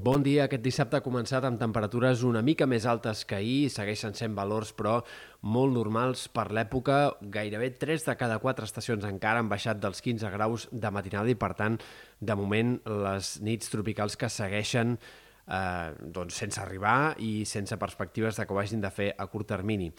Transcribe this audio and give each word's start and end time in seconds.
Bon 0.00 0.22
dia. 0.24 0.46
Aquest 0.46 0.62
dissabte 0.64 0.96
ha 0.96 1.04
començat 1.04 1.44
amb 1.44 1.58
temperatures 1.60 2.22
una 2.24 2.40
mica 2.46 2.64
més 2.70 2.86
altes 2.88 3.20
que 3.28 3.36
ahir, 3.36 3.68
segueixen 3.74 4.14
sent 4.16 4.36
valors 4.38 4.70
però 4.78 4.94
molt 5.42 5.74
normals 5.76 6.22
per 6.32 6.46
l'època. 6.56 7.00
Gairebé 7.34 7.68
3 7.82 8.06
de 8.06 8.14
cada 8.16 8.38
4 8.40 8.68
estacions 8.70 9.04
encara 9.04 9.42
han 9.42 9.50
baixat 9.50 9.82
dels 9.82 10.00
15 10.00 10.30
graus 10.32 10.68
de 10.72 10.92
matinada 10.94 11.28
i, 11.28 11.36
per 11.36 11.52
tant, 11.58 11.76
de 12.16 12.38
moment, 12.38 12.78
les 13.04 13.34
nits 13.44 13.68
tropicals 13.74 14.16
que 14.16 14.30
segueixen 14.32 14.96
eh, 14.96 15.92
doncs 16.00 16.38
sense 16.46 16.62
arribar 16.64 17.16
i 17.20 17.44
sense 17.44 17.76
perspectives 17.76 18.40
de 18.40 18.46
que 18.46 18.56
ho 18.56 18.62
hagin 18.62 18.80
de 18.80 18.94
fer 18.94 19.12
a 19.18 19.28
curt 19.28 19.50
termini. 19.52 19.90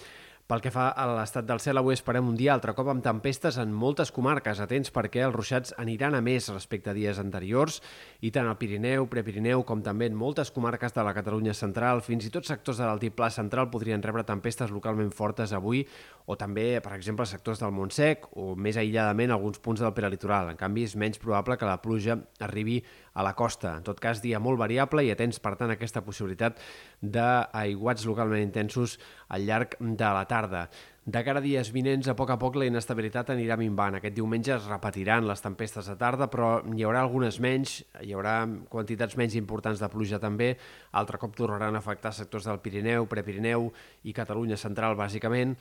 Pel 0.49 0.61
que 0.63 0.71
fa 0.73 0.89
a 0.91 1.05
l'estat 1.07 1.45
del 1.47 1.61
cel, 1.63 1.79
avui 1.79 1.95
esperem 1.95 2.27
un 2.27 2.35
dia 2.35 2.51
altre 2.53 2.73
cop 2.75 2.89
amb 2.91 3.03
tempestes 3.05 3.57
en 3.61 3.71
moltes 3.71 4.11
comarques. 4.11 4.59
Atents 4.63 4.91
perquè 4.91 5.21
els 5.25 5.35
ruixats 5.35 5.75
aniran 5.79 6.17
a 6.17 6.21
més 6.25 6.49
respecte 6.51 6.91
a 6.91 6.95
dies 6.97 7.21
anteriors 7.21 7.79
i 8.21 8.31
tant 8.35 8.49
al 8.49 8.57
Pirineu, 8.59 9.07
Prepirineu, 9.11 9.63
com 9.67 9.83
també 9.85 10.09
en 10.11 10.17
moltes 10.17 10.51
comarques 10.51 10.95
de 10.95 11.05
la 11.07 11.13
Catalunya 11.15 11.53
central, 11.57 12.03
fins 12.05 12.27
i 12.27 12.33
tot 12.33 12.49
sectors 12.49 12.81
de 12.81 12.87
l'altiplà 12.89 13.29
central 13.31 13.69
podrien 13.71 14.03
rebre 14.03 14.25
tempestes 14.27 14.73
localment 14.75 15.13
fortes 15.15 15.53
avui 15.55 15.85
o 16.25 16.35
també, 16.39 16.81
per 16.83 16.93
exemple, 16.97 17.25
sectors 17.25 17.61
del 17.61 17.73
Montsec 17.75 18.27
o 18.35 18.51
més 18.55 18.77
aïlladament 18.77 19.31
alguns 19.31 19.59
punts 19.63 19.81
del 19.81 19.95
peralitoral. 19.95 20.51
En 20.51 20.59
canvi, 20.59 20.85
és 20.87 20.97
menys 20.99 21.21
probable 21.21 21.57
que 21.57 21.69
la 21.69 21.79
pluja 21.81 22.17
arribi 22.39 22.81
a 23.13 23.23
la 23.23 23.33
costa. 23.35 23.75
En 23.77 23.83
tot 23.83 23.99
cas, 23.99 24.21
dia 24.23 24.39
molt 24.39 24.59
variable 24.59 25.03
i 25.03 25.11
atents, 25.11 25.41
per 25.43 25.55
tant, 25.59 25.71
aquesta 25.73 26.03
possibilitat 26.05 26.59
d'aiguats 27.01 28.05
localment 28.07 28.43
intensos 28.43 28.97
al 29.31 29.47
llarg 29.47 29.75
de 29.79 30.11
la 30.15 30.23
tarda. 30.31 30.69
De 31.01 31.23
cara 31.25 31.41
a 31.41 31.43
dies 31.43 31.71
vinents, 31.73 32.07
a 32.07 32.15
poc 32.15 32.29
a 32.29 32.37
poc 32.39 32.55
la 32.61 32.67
inestabilitat 32.69 33.31
anirà 33.33 33.57
minvant. 33.57 33.97
Aquest 33.97 34.15
diumenge 34.15 34.53
es 34.55 34.67
repetiran 34.69 35.25
les 35.27 35.41
tempestes 35.41 35.89
de 35.89 35.95
tarda, 35.99 36.29
però 36.31 36.51
hi 36.71 36.85
haurà 36.85 37.01
algunes 37.03 37.39
menys, 37.41 37.79
hi 38.05 38.13
haurà 38.15 38.35
quantitats 38.69 39.17
menys 39.17 39.35
importants 39.39 39.81
de 39.81 39.89
pluja 39.89 40.21
també. 40.21 40.53
Altre 41.01 41.17
cop 41.19 41.33
tornaran 41.35 41.75
a 41.75 41.81
afectar 41.81 42.13
sectors 42.13 42.45
del 42.47 42.61
Pirineu, 42.61 43.09
Prepirineu 43.09 43.71
i 44.05 44.13
Catalunya 44.13 44.61
central, 44.61 44.95
bàsicament 44.99 45.57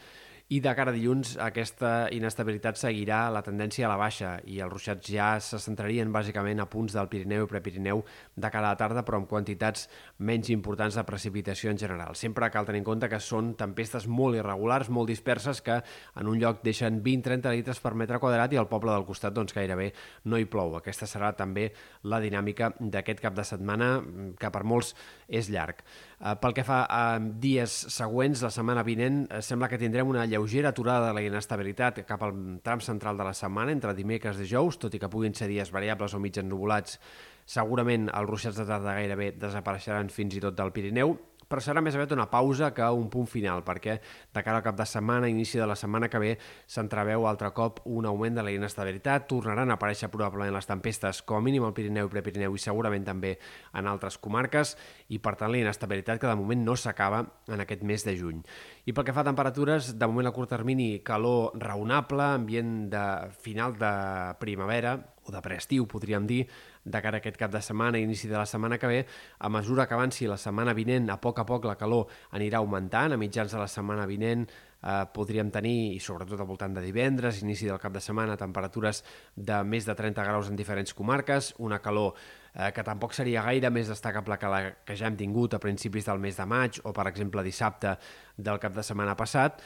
i 0.50 0.58
de 0.58 0.70
cara 0.74 0.90
a 0.90 0.94
dilluns 0.96 1.36
aquesta 1.38 2.08
inestabilitat 2.10 2.74
seguirà 2.74 3.20
la 3.30 3.42
tendència 3.46 3.84
a 3.86 3.90
la 3.92 3.98
baixa 4.00 4.32
i 4.50 4.56
els 4.58 4.72
ruixats 4.72 5.06
ja 5.06 5.28
se 5.38 5.60
centrarien 5.62 6.10
bàsicament 6.10 6.58
a 6.58 6.66
punts 6.66 6.96
del 6.96 7.06
Pirineu 7.12 7.44
i 7.46 7.50
Prepirineu 7.52 8.02
de 8.34 8.50
cara 8.50 8.66
a 8.66 8.74
la 8.74 8.80
tarda, 8.80 9.04
però 9.06 9.20
amb 9.20 9.28
quantitats 9.30 9.86
menys 10.18 10.50
importants 10.50 10.98
de 10.98 11.04
precipitació 11.06 11.70
en 11.70 11.78
general. 11.78 12.18
Sempre 12.18 12.48
cal 12.50 12.66
tenir 12.66 12.80
en 12.82 12.88
compte 12.88 13.06
que 13.06 13.20
són 13.22 13.52
tempestes 13.54 14.08
molt 14.10 14.40
irregulars, 14.40 14.90
molt 14.90 15.12
disperses, 15.12 15.62
que 15.62 15.76
en 16.18 16.32
un 16.32 16.42
lloc 16.42 16.64
deixen 16.66 16.98
20-30 16.98 17.54
litres 17.54 17.78
per 17.78 17.94
metre 17.94 18.18
quadrat 18.18 18.50
i 18.50 18.58
al 18.58 18.66
poble 18.66 18.90
del 18.90 19.06
costat 19.06 19.36
doncs, 19.36 19.54
gairebé 19.54 19.92
no 20.26 20.34
hi 20.34 20.50
plou. 20.50 20.74
Aquesta 20.80 21.06
serà 21.06 21.30
també 21.38 21.68
la 22.02 22.18
dinàmica 22.18 22.72
d'aquest 22.80 23.22
cap 23.22 23.38
de 23.38 23.46
setmana, 23.46 23.92
que 24.34 24.50
per 24.50 24.66
molts 24.66 24.96
és 25.30 25.46
llarg. 25.54 25.86
Eh, 26.18 26.34
pel 26.42 26.58
que 26.58 26.66
fa 26.66 26.82
a 26.90 27.04
dies 27.22 27.70
següents, 27.94 28.42
la 28.42 28.50
setmana 28.50 28.82
vinent, 28.82 29.22
eh, 29.30 29.46
sembla 29.46 29.70
que 29.70 29.78
tindrem 29.78 30.10
una 30.10 30.26
lleugera 30.26 30.39
lleugera 30.40 30.72
aturada 30.72 31.10
de 31.10 31.14
la 31.14 31.22
inestabilitat 31.22 32.00
cap 32.08 32.22
al 32.24 32.32
tram 32.64 32.80
central 32.80 33.18
de 33.20 33.26
la 33.28 33.34
setmana, 33.36 33.74
entre 33.76 33.92
dimecres 33.94 34.40
i 34.40 34.46
dijous, 34.46 34.78
tot 34.80 34.94
i 34.96 35.00
que 35.00 35.10
puguin 35.12 35.36
ser 35.36 35.50
dies 35.50 35.72
variables 35.72 36.14
o 36.16 36.20
mig 36.22 36.38
ennubulats, 36.40 36.96
segurament 37.44 38.08
els 38.08 38.30
ruixats 38.30 38.56
de 38.56 38.64
tarda 38.64 38.96
gairebé 38.96 39.34
desapareixeran 39.36 40.08
fins 40.08 40.38
i 40.38 40.40
tot 40.40 40.56
del 40.56 40.72
Pirineu, 40.72 41.18
però 41.50 41.62
serà 41.64 41.82
més 41.82 41.96
aviat 41.98 42.14
una 42.14 42.28
pausa 42.30 42.70
que 42.76 42.86
un 42.94 43.08
punt 43.10 43.26
final, 43.26 43.64
perquè 43.66 43.96
de 44.00 44.42
cara 44.46 44.60
al 44.60 44.64
cap 44.64 44.76
de 44.78 44.86
setmana, 44.86 45.28
inici 45.28 45.58
de 45.58 45.66
la 45.66 45.74
setmana 45.76 46.08
que 46.08 46.20
ve, 46.22 46.30
s'entreveu 46.70 47.26
altre 47.26 47.50
cop 47.56 47.82
un 47.90 48.06
augment 48.06 48.38
de 48.38 48.44
la 48.46 48.54
inestabilitat, 48.54 49.26
tornaran 49.30 49.72
a 49.72 49.78
aparèixer 49.80 50.12
probablement 50.12 50.54
les 50.54 50.70
tempestes, 50.70 51.24
com 51.26 51.40
a 51.40 51.44
mínim 51.44 51.66
al 51.66 51.74
Pirineu 51.74 52.06
i 52.06 52.14
Prepirineu 52.14 52.54
i 52.54 52.62
segurament 52.62 53.08
també 53.08 53.34
en 53.74 53.90
altres 53.90 54.20
comarques, 54.22 54.76
i 55.10 55.18
per 55.18 55.34
tant 55.40 55.50
la 55.50 55.58
inestabilitat 55.64 56.22
que 56.22 56.30
de 56.30 56.38
moment 56.38 56.62
no 56.64 56.78
s'acaba 56.78 57.24
en 57.50 57.66
aquest 57.66 57.82
mes 57.82 58.06
de 58.06 58.14
juny. 58.16 58.44
I 58.86 58.94
pel 58.94 59.08
que 59.08 59.16
fa 59.16 59.24
a 59.24 59.30
temperatures, 59.32 59.96
de 59.98 60.06
moment 60.06 60.30
a 60.30 60.36
curt 60.36 60.54
termini, 60.54 61.00
calor 61.02 61.58
raonable, 61.58 62.36
ambient 62.38 62.76
de 62.94 63.06
final 63.42 63.74
de 63.80 63.94
primavera, 64.38 65.00
o 65.26 65.34
de 65.34 65.42
preestiu, 65.42 65.86
podríem 65.90 66.26
dir, 66.26 66.44
de 66.84 67.02
cara 67.02 67.18
a 67.18 67.20
aquest 67.20 67.36
cap 67.36 67.52
de 67.52 67.60
setmana, 67.62 67.98
inici 67.98 68.28
de 68.28 68.38
la 68.38 68.46
setmana 68.46 68.78
que 68.78 68.88
ve, 68.88 69.04
a 69.38 69.48
mesura 69.48 69.86
que 69.86 69.94
avanci 69.94 70.26
la 70.26 70.38
setmana 70.40 70.72
vinent, 70.74 71.10
a 71.10 71.20
poc 71.20 71.38
a 71.40 71.46
poc 71.46 71.68
la 71.68 71.76
calor 71.76 72.08
anirà 72.36 72.58
augmentant, 72.58 73.12
a 73.12 73.20
mitjans 73.20 73.52
de 73.52 73.60
la 73.60 73.68
setmana 73.68 74.06
vinent 74.08 74.46
eh, 74.48 75.04
podríem 75.12 75.50
tenir, 75.52 75.94
i 75.94 76.00
sobretot 76.00 76.40
al 76.40 76.48
voltant 76.48 76.74
de 76.76 76.84
divendres, 76.84 77.42
inici 77.44 77.68
del 77.68 77.80
cap 77.82 77.92
de 77.92 78.00
setmana, 78.00 78.38
temperatures 78.40 79.02
de 79.36 79.62
més 79.64 79.86
de 79.88 79.96
30 79.96 80.24
graus 80.24 80.48
en 80.48 80.56
diferents 80.56 80.94
comarques, 80.96 81.52
una 81.58 81.80
calor 81.84 82.14
eh, 82.54 82.70
que 82.72 82.84
tampoc 82.86 83.14
seria 83.16 83.44
gaire 83.44 83.70
més 83.70 83.92
destacable 83.92 84.38
que 84.40 84.50
la 84.50 84.62
que 84.86 84.96
ja 84.96 85.10
hem 85.10 85.20
tingut 85.20 85.54
a 85.54 85.62
principis 85.62 86.08
del 86.08 86.22
mes 86.22 86.40
de 86.40 86.48
maig 86.48 86.80
o, 86.84 86.94
per 86.96 87.06
exemple, 87.12 87.44
dissabte 87.44 87.96
del 88.36 88.58
cap 88.62 88.74
de 88.74 88.86
setmana 88.86 89.16
passat, 89.16 89.60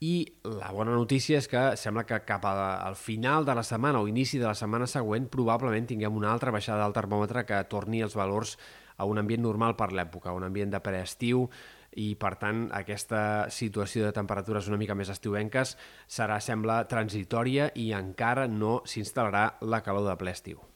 i 0.00 0.24
la 0.48 0.70
bona 0.72 0.94
notícia 0.96 1.36
és 1.36 1.46
que 1.48 1.60
sembla 1.76 2.06
que 2.08 2.22
cap 2.24 2.46
al 2.48 2.96
final 2.96 3.44
de 3.44 3.54
la 3.56 3.64
setmana 3.66 4.00
o 4.00 4.08
inici 4.08 4.38
de 4.40 4.46
la 4.48 4.56
setmana 4.56 4.88
següent 4.88 5.28
probablement 5.28 5.90
tinguem 5.90 6.16
una 6.16 6.30
altra 6.32 6.54
baixada 6.54 6.86
del 6.86 6.96
termòmetre 6.96 7.44
que 7.44 7.58
torni 7.68 8.00
els 8.00 8.16
valors 8.16 8.56
a 8.96 9.04
un 9.04 9.20
ambient 9.20 9.44
normal 9.44 9.76
per 9.76 9.90
l'època, 9.92 10.32
un 10.32 10.48
ambient 10.48 10.72
de 10.72 10.80
preestiu 10.80 11.44
i 12.00 12.14
per 12.16 12.32
tant 12.40 12.68
aquesta 12.72 13.50
situació 13.52 14.06
de 14.06 14.14
temperatures 14.16 14.72
una 14.72 14.80
mica 14.80 14.96
més 14.96 15.12
estiuenques 15.12 15.76
serà, 16.08 16.40
sembla, 16.40 16.84
transitòria 16.88 17.68
i 17.74 17.90
encara 17.92 18.48
no 18.48 18.80
s'instal·larà 18.86 19.60
la 19.60 19.84
calor 19.84 20.08
de 20.08 20.16
ple 20.16 20.32
estiu. 20.32 20.69